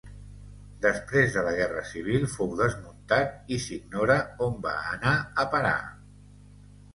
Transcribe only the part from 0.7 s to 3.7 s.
Després de la Guerra Civil fou desmuntat i